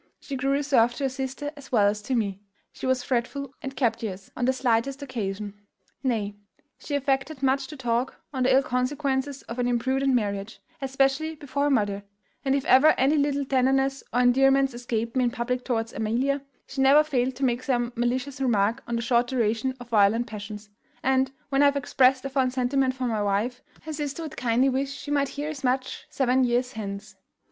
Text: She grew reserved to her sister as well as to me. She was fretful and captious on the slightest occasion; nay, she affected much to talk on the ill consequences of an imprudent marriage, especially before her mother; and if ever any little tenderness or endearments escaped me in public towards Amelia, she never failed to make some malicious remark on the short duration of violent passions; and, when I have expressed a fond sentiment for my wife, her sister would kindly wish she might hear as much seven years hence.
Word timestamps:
She 0.19 0.35
grew 0.35 0.49
reserved 0.53 0.97
to 0.97 1.03
her 1.03 1.09
sister 1.09 1.51
as 1.55 1.71
well 1.71 1.85
as 1.87 2.01
to 2.01 2.15
me. 2.15 2.41
She 2.73 2.87
was 2.87 3.03
fretful 3.03 3.53
and 3.61 3.75
captious 3.75 4.31
on 4.35 4.45
the 4.45 4.51
slightest 4.51 5.03
occasion; 5.03 5.53
nay, 6.01 6.33
she 6.79 6.95
affected 6.95 7.43
much 7.43 7.67
to 7.67 7.77
talk 7.77 8.15
on 8.33 8.41
the 8.41 8.51
ill 8.51 8.63
consequences 8.63 9.43
of 9.43 9.59
an 9.59 9.67
imprudent 9.67 10.15
marriage, 10.15 10.59
especially 10.81 11.35
before 11.35 11.65
her 11.65 11.69
mother; 11.69 12.03
and 12.43 12.55
if 12.55 12.65
ever 12.65 12.95
any 12.97 13.15
little 13.15 13.45
tenderness 13.45 14.03
or 14.11 14.21
endearments 14.21 14.73
escaped 14.73 15.15
me 15.15 15.25
in 15.25 15.29
public 15.29 15.63
towards 15.63 15.93
Amelia, 15.93 16.41
she 16.65 16.81
never 16.81 17.03
failed 17.03 17.35
to 17.35 17.45
make 17.45 17.61
some 17.61 17.93
malicious 17.95 18.41
remark 18.41 18.81
on 18.87 18.95
the 18.95 19.03
short 19.03 19.27
duration 19.27 19.75
of 19.79 19.89
violent 19.89 20.25
passions; 20.25 20.71
and, 21.03 21.31
when 21.49 21.61
I 21.61 21.65
have 21.65 21.77
expressed 21.77 22.25
a 22.25 22.29
fond 22.31 22.53
sentiment 22.53 22.95
for 22.95 23.05
my 23.05 23.21
wife, 23.21 23.61
her 23.83 23.93
sister 23.93 24.23
would 24.23 24.35
kindly 24.35 24.67
wish 24.69 24.97
she 24.97 25.11
might 25.11 25.29
hear 25.29 25.51
as 25.51 25.63
much 25.63 26.07
seven 26.09 26.43
years 26.43 26.71
hence. 26.73 27.17